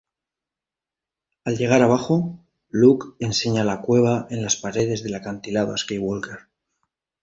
Al 1.43 1.57
llegar 1.59 1.83
abajo, 1.83 2.43
Locke 2.71 3.09
enseña 3.19 3.61
una 3.61 3.81
cueva 3.81 4.25
en 4.31 4.41
las 4.41 4.55
paredes 4.55 5.03
del 5.03 5.13
acantilado 5.13 5.75
a 5.75 5.77
Sawyer. 5.77 6.47